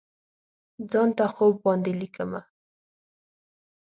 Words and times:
ځان 0.91 1.09
ته 1.17 1.25
خوب 1.33 1.55
باندې 1.65 1.91
لیکمه 2.01 2.41